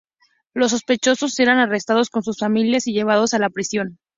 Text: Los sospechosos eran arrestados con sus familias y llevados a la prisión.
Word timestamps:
Los 0.55 0.71
sospechosos 0.71 1.39
eran 1.39 1.59
arrestados 1.59 2.09
con 2.09 2.23
sus 2.23 2.39
familias 2.39 2.87
y 2.87 2.91
llevados 2.93 3.35
a 3.35 3.37
la 3.37 3.51
prisión. 3.51 3.99